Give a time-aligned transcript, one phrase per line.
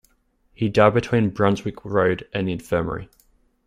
[0.55, 3.07] He died between Brunswick Road and the Infirmary.